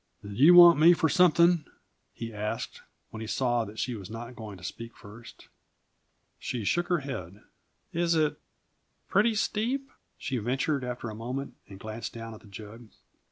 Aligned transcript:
"Did 0.23 0.39
you 0.39 0.55
want 0.55 0.79
me 0.79 0.93
for 0.93 1.07
something?" 1.09 1.63
he 2.11 2.33
asked, 2.33 2.81
when 3.11 3.21
he 3.21 3.27
saw 3.27 3.65
that 3.65 3.77
she 3.77 3.93
was 3.93 4.09
not 4.09 4.35
going 4.35 4.57
to 4.57 4.63
speak 4.63 4.97
first. 4.97 5.47
She 6.39 6.63
shook 6.63 6.87
her 6.87 7.01
head. 7.01 7.43
"Is 7.93 8.15
it 8.15 8.39
pretty 9.07 9.35
steep?" 9.35 9.91
she 10.17 10.39
ventured 10.39 10.83
after 10.83 11.11
a 11.11 11.13
moment, 11.13 11.53
and 11.67 11.79
glanced 11.79 12.13
down 12.13 12.33
at 12.33 12.39
the 12.41 12.47
jug. 12.47 12.87